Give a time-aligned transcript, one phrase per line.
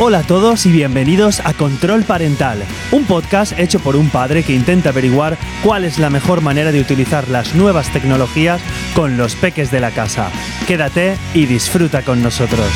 [0.00, 4.54] Hola a todos y bienvenidos a Control Parental, un podcast hecho por un padre que
[4.54, 8.62] intenta averiguar cuál es la mejor manera de utilizar las nuevas tecnologías
[8.94, 10.30] con los peques de la casa.
[10.68, 12.70] Quédate y disfruta con nosotros.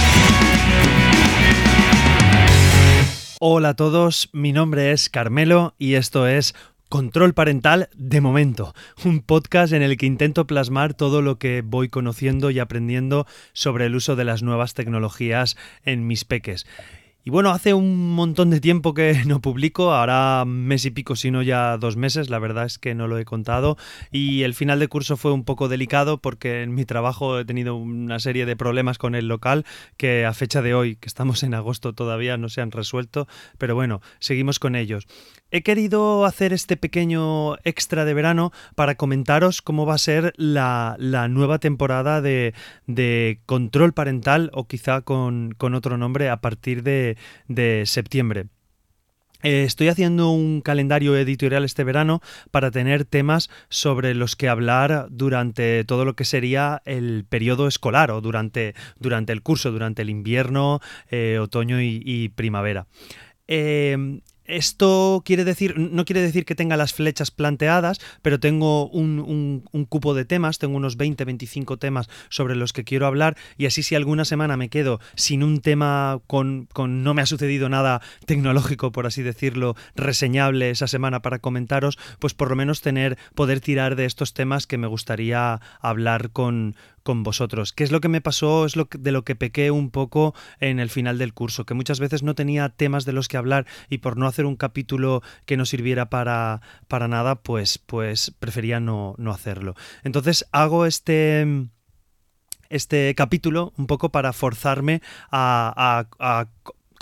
[3.39, 6.57] Hola a todos, mi nombre es Carmelo y esto es
[6.89, 11.89] Control Parental de Momento, un podcast en el que intento plasmar todo lo que voy
[11.89, 16.67] conociendo y aprendiendo sobre el uso de las nuevas tecnologías en mis peques.
[17.25, 21.30] Y bueno, hace un montón de tiempo que no publico, ahora mes y pico, si
[21.30, 23.76] no ya dos meses, la verdad es que no lo he contado.
[24.11, 27.77] Y el final de curso fue un poco delicado porque en mi trabajo he tenido
[27.77, 29.64] una serie de problemas con el local
[29.96, 33.77] que a fecha de hoy, que estamos en agosto todavía, no se han resuelto, pero
[33.77, 35.06] bueno, seguimos con ellos.
[35.55, 40.97] He querido hacer este pequeño extra de verano para comentaros cómo va a ser la,
[41.28, 42.55] nueva temporada de,
[43.44, 47.11] control parental o quizá con, otro nombre a partir de,
[47.84, 48.46] septiembre.
[49.42, 52.20] Eh, estoy haciendo un calendario editorial este verano
[52.52, 58.12] para tener temas sobre los que hablar durante todo lo que sería el periodo escolar
[58.12, 62.86] o durante, durante el curso, durante el invierno, eh, otoño y, primavera.
[63.48, 69.64] Eh, esto quiere decir, no quiere decir que tenga las flechas planteadas, pero tengo un,
[69.88, 73.82] cupo de temas, tengo unos 20, 25 temas sobre los que quiero hablar y así
[73.82, 78.00] si alguna semana me quedo sin un tema con, con no me ha sucedido nada
[78.26, 83.60] tecnológico, por así decirlo, reseñable esa semana para comentaros, pues por lo menos tener, poder
[83.60, 87.72] tirar de estos temas que me gustaría hablar con, con vosotros.
[87.72, 88.67] ¿Qué es lo que me pasó?
[88.67, 92.00] Es lo de lo que pequé un poco en el final del curso, que muchas
[92.00, 95.56] veces no tenía temas de los que hablar y por no hacer un capítulo que
[95.56, 99.75] no sirviera para, para nada, pues, pues prefería no, no hacerlo.
[100.05, 101.69] Entonces hago este
[102.69, 106.48] este capítulo un poco para forzarme a, a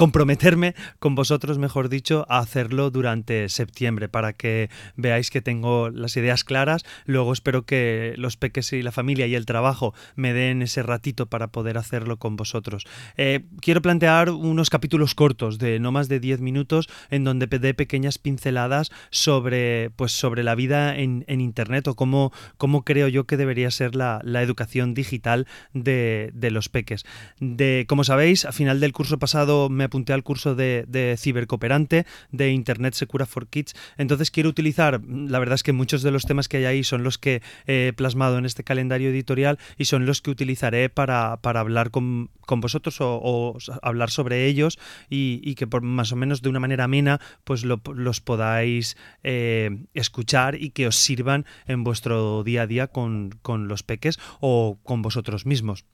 [0.00, 6.16] comprometerme con vosotros, mejor dicho, a hacerlo durante septiembre para que veáis que tengo las
[6.16, 6.86] ideas claras.
[7.04, 11.26] Luego espero que los peques y la familia y el trabajo me den ese ratito
[11.26, 12.86] para poder hacerlo con vosotros.
[13.18, 17.74] Eh, quiero plantear unos capítulos cortos de no más de 10 minutos en donde dé
[17.74, 23.36] pequeñas pinceladas sobre, pues, sobre la vida en, Internet o cómo, cómo, creo yo que
[23.36, 27.04] debería ser la, educación digital de, de los peques.
[27.38, 32.50] De, como sabéis, a final del curso pasado me apunté al curso de, cibercooperante de
[32.52, 33.74] Internet Secura for Kids.
[33.98, 37.02] Entonces quiero utilizar, la verdad es que muchos de los temas que hay ahí son
[37.02, 41.90] los que he plasmado en este calendario editorial y son los que utilizaré para, hablar
[41.90, 46.84] con, vosotros o, hablar sobre ellos y, que por más o menos de una manera
[46.84, 52.86] amena pues los podáis eh, escuchar y que os sirvan en vuestro día a día
[52.86, 55.84] con, con los peques o con vosotros mismos.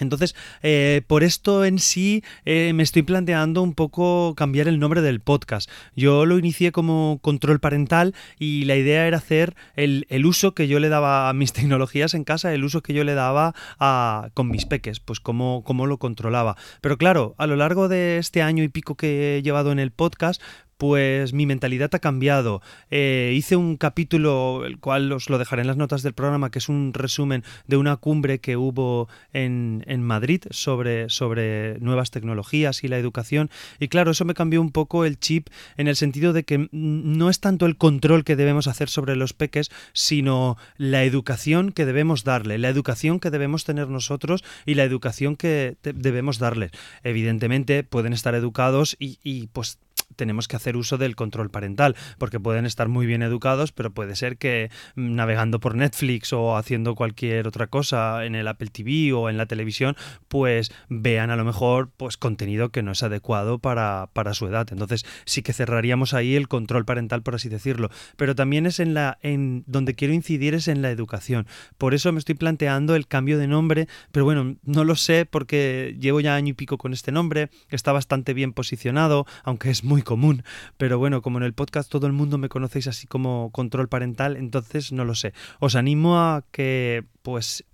[0.00, 5.02] Entonces, eh, por esto en sí eh, me estoy planteando un poco cambiar el nombre
[5.02, 5.70] del podcast.
[5.94, 10.78] Yo lo inicié como control parental y la idea era hacer el, uso que yo
[10.80, 14.48] le daba a mis tecnologías en casa, el uso que yo le daba a, con
[14.48, 16.56] mis peques, pues cómo, cómo lo controlaba.
[16.80, 19.90] Pero claro, a lo largo de este año y pico que he llevado en el
[19.90, 20.40] podcast,
[20.80, 22.62] pues mi mentalidad ha cambiado.
[22.90, 26.58] Eh, hice un capítulo, el cual os lo dejaré en las notas del programa, que
[26.58, 32.82] es un resumen de una cumbre que hubo en, en Madrid sobre, sobre nuevas tecnologías
[32.82, 33.50] y la educación.
[33.78, 37.28] Y claro, eso me cambió un poco el chip en el sentido de que no
[37.28, 42.24] es tanto el control que debemos hacer sobre los peques, sino la educación que debemos
[42.24, 46.70] darle, la educación que debemos tener nosotros y la educación que debemos darles.
[47.04, 49.78] Evidentemente pueden estar educados y, y pues
[50.20, 54.16] tenemos que hacer uso del control parental, porque pueden estar muy bien educados, pero puede
[54.16, 59.14] ser que mm, navegando por Netflix o haciendo cualquier otra cosa en el Apple TV
[59.14, 59.96] o en la televisión,
[60.28, 64.68] pues vean a lo mejor pues contenido que no es adecuado para, para su edad.
[64.70, 67.88] Entonces sí que cerraríamos ahí el control parental, por así decirlo.
[68.18, 71.46] Pero también es en la en donde quiero incidir es en la educación.
[71.78, 75.96] Por eso me estoy planteando el cambio de nombre, pero bueno, no lo sé porque
[75.98, 80.02] llevo ya año y pico con este nombre, está bastante bien posicionado, aunque es muy
[80.10, 80.42] común.
[80.76, 84.36] Pero bueno, como en el podcast todo el mundo me conocéis así como control parental,
[84.36, 85.34] entonces no lo sé.
[85.60, 87.64] Os animo a que pues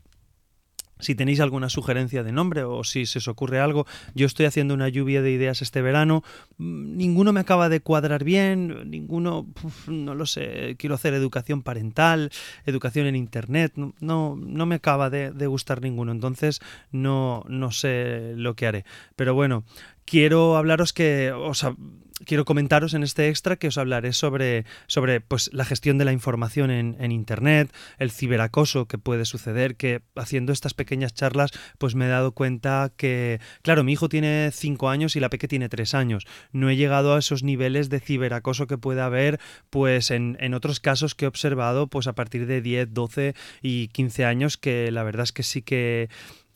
[0.98, 4.74] si tenéis alguna sugerencia de nombre o si se os ocurre algo, yo estoy haciendo
[4.74, 6.22] una lluvia de ideas este verano.
[6.58, 9.46] Mm, ninguno me acaba de cuadrar bien, ninguno,
[9.86, 12.30] no lo sé, quiero hacer educación parental,
[12.64, 13.94] educación en internet, no,
[14.36, 16.60] no, me acaba de, gustar ninguno, entonces
[16.90, 18.84] no, no sé lo que haré.
[19.16, 19.64] Pero bueno,
[20.06, 21.76] quiero hablaros que, o sea,
[22.24, 26.12] quiero comentaros en este extra que os hablaré sobre, sobre pues, la gestión de la
[26.12, 32.06] información en, Internet, el ciberacoso que puede suceder, que haciendo estas pequeñas charlas pues me
[32.06, 35.94] he dado cuenta que, claro, mi hijo tiene 5 años y la peque tiene 3
[35.94, 36.26] años.
[36.52, 39.38] No he llegado a esos niveles de ciberacoso que puede haber
[39.70, 43.88] pues en, en otros casos que he observado pues a partir de 10, 12 y
[43.88, 46.08] 15 años que la verdad es que sí que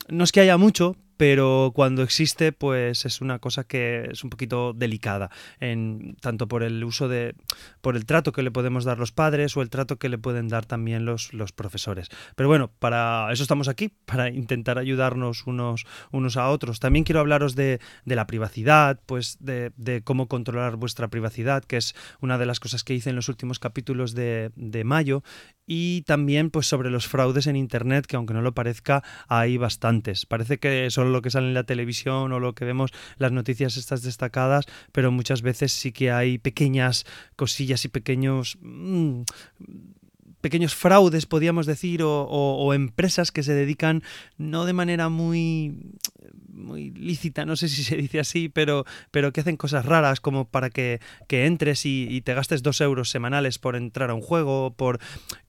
[0.08, 4.30] no es que haya mucho, pero cuando existe, pues es una cosa que es un
[4.30, 5.30] poquito delicada,
[5.60, 7.34] en, tanto por el uso de,
[7.82, 10.48] por el trato que le podemos dar los padres o el trato que le pueden
[10.48, 12.08] dar también los, los profesores.
[12.36, 16.80] Pero bueno, para eso estamos aquí, para intentar ayudarnos unos, unos a otros.
[16.80, 21.76] También quiero hablaros de, de la privacidad, pues de, de, cómo controlar vuestra privacidad, que
[21.76, 25.22] es una de las cosas que hice en los últimos capítulos de, de mayo,
[25.66, 30.24] y también pues sobre los fraudes en Internet, que aunque no lo parezca, hay bastantes.
[30.24, 33.76] Parece que solo lo que sale en la televisión o lo que vemos las noticias
[33.76, 37.04] estas destacadas, pero muchas veces sí que hay pequeñas
[37.36, 38.58] cosillas y pequeños...
[38.60, 39.22] Mmm,
[40.40, 44.02] pequeños fraudes, podríamos decir, o, o, o, empresas que se dedican
[44.38, 45.74] no de manera muy
[46.60, 50.46] muy lícita, no sé si se dice así, pero, pero que hacen cosas raras como
[50.46, 54.74] para que, que entres y, te gastes dos euros semanales por entrar a un juego,
[54.76, 54.98] por...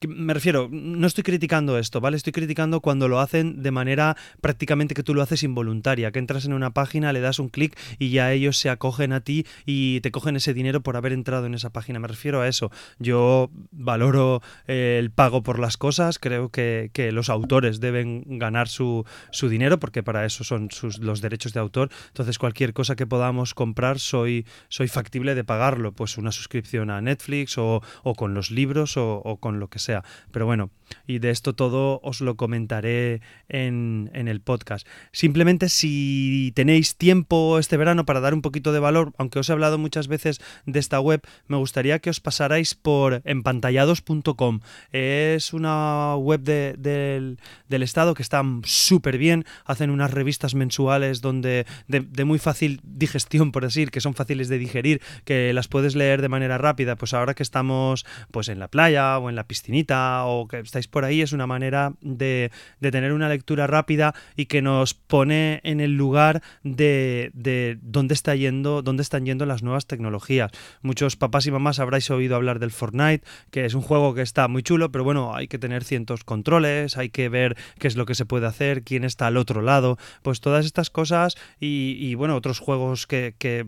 [0.08, 2.16] Me refiero, no estoy criticando esto, ¿vale?
[2.16, 6.46] Estoy criticando cuando lo hacen de manera prácticamente que tú lo haces involuntaria, que entras
[6.46, 10.00] en una página, le das un clic y ya ellos se acogen a ti y
[10.02, 12.00] te cogen ese dinero por haber entrado en esa página.
[12.00, 12.72] Me refiero a eso.
[13.00, 19.06] Yo valoro eh, el pago por las cosas, creo que, los autores deben ganar su,
[19.42, 21.90] dinero porque para eso son sus los derechos de autor.
[22.08, 25.92] Entonces, cualquier cosa que podamos comprar, soy, soy factible de pagarlo.
[25.94, 27.82] Pues una suscripción a Netflix o,
[28.16, 30.04] con los libros o, o, con lo que sea.
[30.32, 30.72] Pero bueno,
[31.08, 34.88] y de esto todo os lo comentaré en, en el podcast.
[35.12, 39.54] Simplemente si tenéis tiempo este verano para dar un poquito de valor, aunque os he
[39.54, 44.60] hablado muchas veces de esta web, me gustaría que os pasarais por empantallados.com.
[44.92, 47.36] Es una web de, de,
[47.70, 53.52] del Estado que está súper bien, hacen unas revistas mensuales donde de, muy fácil digestión,
[53.52, 57.14] por decir, que son fáciles de digerir, que las puedes leer de manera rápida, pues
[57.14, 61.06] ahora que estamos pues en la playa o en la piscinita o que estáis por
[61.06, 65.80] ahí, es una manera de, de tener una lectura rápida y que nos pone en
[65.82, 70.52] el lugar de, de dónde está yendo, dónde están yendo las nuevas tecnologías.
[70.82, 74.48] Muchos papás y mamás habráis oído hablar del Fortnite, que es un juego que está
[74.48, 78.06] muy chulo, pero bueno, hay que tener cientos controles, hay que ver qué es lo
[78.06, 82.16] que se puede hacer, quién está al otro lado, pues todas estas cosas y, y
[82.16, 83.68] bueno, otros juegos que, que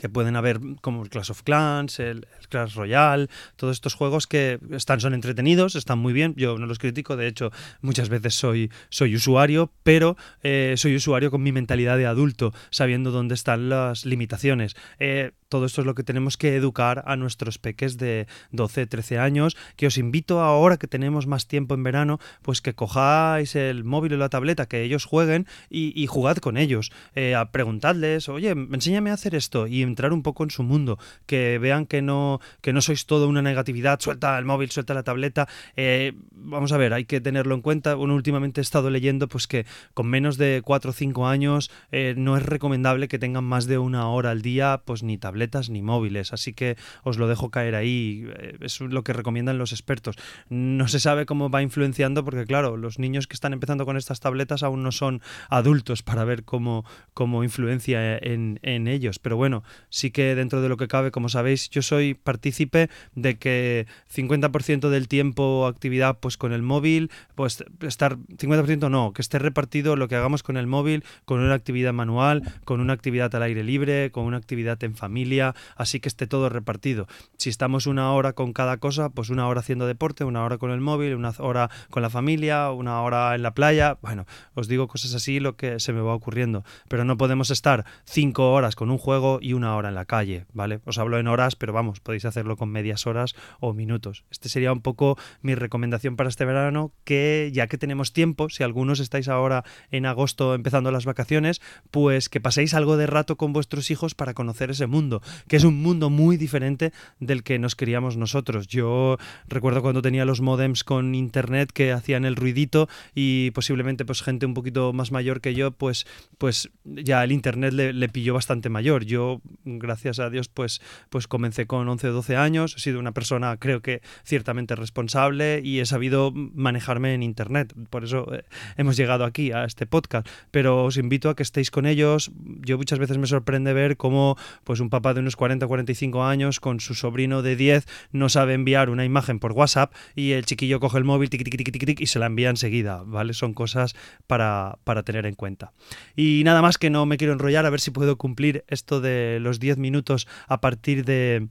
[0.00, 4.26] que pueden haber como el Clash of Clans, el, el, Clash Royale, todos estos juegos
[4.26, 7.52] que están son entretenidos, están muy bien, yo no los critico, de hecho
[7.82, 13.10] muchas veces soy, soy usuario, pero eh, soy usuario con mi mentalidad de adulto, sabiendo
[13.10, 14.74] dónde están las limitaciones.
[14.98, 19.18] Eh, todo esto es lo que tenemos que educar a nuestros peques de 12, 13
[19.18, 23.82] años, que os invito ahora que tenemos más tiempo en verano, pues que cojáis el
[23.84, 29.10] móvil o la tableta, que ellos jueguen y, jugad con ellos, eh, preguntadles, oye, enséñame
[29.10, 32.72] a hacer esto y entrar un poco en su mundo, que vean que no, que
[32.72, 36.92] no sois todo una negatividad, suelta el móvil, suelta la tableta, eh, vamos a ver,
[36.92, 40.62] hay que tenerlo en cuenta, bueno, últimamente he estado leyendo pues que con menos de
[40.64, 44.42] 4 o 5 años eh, no es recomendable que tengan más de una hora al
[44.42, 48.56] día, pues ni tableta tabletas ni móviles, así que os lo dejo caer ahí, eh,
[48.60, 50.16] es lo que recomiendan los expertos.
[50.48, 54.20] No se sabe cómo va influenciando porque claro, los niños que están empezando con estas
[54.20, 59.62] tabletas aún no son adultos para ver cómo, cómo influencia en, en ellos, pero bueno,
[59.88, 64.88] sí que dentro de lo que cabe, como sabéis, yo soy partícipe de que 50%
[64.88, 70.08] del tiempo actividad pues con el móvil, pues estar 50% no, que esté repartido lo
[70.08, 74.10] que hagamos con el móvil, con una actividad manual, con una actividad al aire libre,
[74.10, 77.06] con una actividad en familia, así que esté todo repartido.
[77.36, 80.70] Si estamos una hora con cada cosa, pues una hora haciendo deporte, una hora con
[80.70, 83.98] el móvil, una hora con la familia, una hora en la playa.
[84.02, 86.64] Bueno, os digo cosas así lo que se me va ocurriendo.
[86.88, 90.46] Pero no podemos estar cinco horas con un juego y una hora en la calle,
[90.52, 90.80] ¿vale?
[90.84, 94.24] Os hablo en horas, pero vamos, podéis hacerlo con medias horas o minutos.
[94.30, 98.62] Este sería un poco mi recomendación para este verano, que ya que tenemos tiempo, si
[98.62, 101.60] algunos estáis ahora en agosto empezando las vacaciones,
[101.90, 105.64] pues que paséis algo de rato con vuestros hijos para conocer ese mundo que es
[105.64, 108.66] un mundo muy diferente del que nos queríamos nosotros.
[108.68, 109.16] Yo
[109.48, 114.46] recuerdo cuando tenía los modems con internet que hacían el ruidito y posiblemente pues gente
[114.46, 116.06] un poquito más mayor que yo, pues,
[116.38, 119.04] pues ya el internet le, le pilló bastante mayor.
[119.04, 123.12] Yo gracias a Dios, pues, pues comencé con 11 o 12 años, he sido una
[123.12, 127.74] persona creo que ciertamente responsable y he sabido manejarme en Internet.
[127.90, 128.44] Por eso eh,
[128.76, 130.28] hemos llegado aquí a este podcast.
[130.50, 132.30] Pero os invito a que estéis con ellos.
[132.36, 136.24] Yo muchas veces me sorprende ver cómo pues, un papá de unos 40 o 45
[136.24, 140.44] años con su sobrino de 10 no sabe enviar una imagen por WhatsApp y el
[140.44, 143.02] chiquillo coge el móvil tic, tic, y se la envía enseguida.
[143.04, 143.34] ¿vale?
[143.34, 143.94] Son cosas
[144.26, 145.72] para, para tener en cuenta.
[146.16, 149.38] Y nada más que no me quiero enrollar, a ver si puedo cumplir esto de
[149.40, 151.48] los 10 minutos a partir de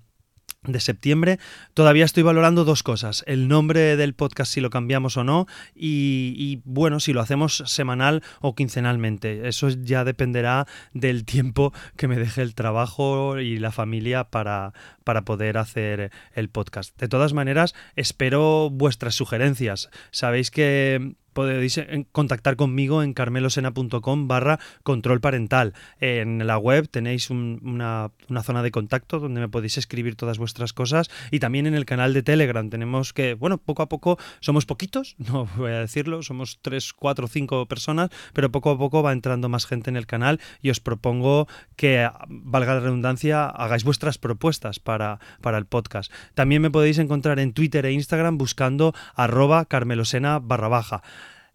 [0.64, 1.40] de septiembre.
[1.74, 6.62] Todavía estoy valorando dos cosas, el nombre del podcast si lo cambiamos o no y,
[6.66, 9.48] bueno, si lo hacemos semanal o quincenalmente.
[9.48, 15.24] Eso ya dependerá del tiempo que me deje el trabajo y la familia para, para
[15.24, 16.98] poder hacer el podcast.
[17.00, 19.90] De todas maneras, espero vuestras sugerencias.
[20.12, 21.80] Sabéis que podéis
[22.12, 25.74] contactar conmigo en carmelosena.com barra control parental.
[26.02, 28.12] En la web tenéis una,
[28.44, 32.14] zona de contacto donde me podéis escribir todas vuestras cosas y también en el canal
[32.14, 36.60] de Telegram tenemos que, bueno, poco a poco somos poquitos, no voy a decirlo, somos
[36.62, 40.42] 3, 4, 5 personas, pero poco a poco va entrando más gente en el canal
[40.62, 46.12] y os propongo que, valga la redundancia, hagáis vuestras propuestas para, para el podcast.
[46.34, 51.02] También me podéis encontrar en Twitter e Instagram buscando arroba carmelosena barra baja.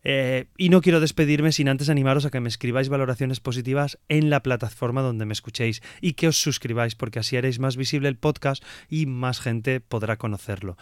[0.04, 4.30] Eh, y no quiero despedirme sin antes animaros a que me escribáis valoraciones positivas en
[4.30, 8.16] la plataforma donde me escuchéis y que os suscribáis porque así haréis más visible el
[8.16, 10.76] podcast y más gente podrá conocerlo.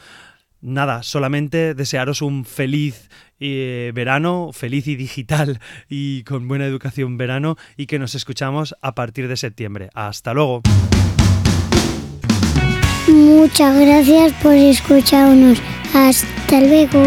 [0.60, 3.10] Nada, solamente desearos un feliz
[3.40, 8.94] eh, verano, feliz y digital y con buena educación verano y que nos escuchamos a
[8.94, 9.90] partir de septiembre.
[9.94, 10.62] Hasta luego.
[13.08, 15.60] Muchas gracias por escucharnos.
[15.92, 17.02] Hasta luego.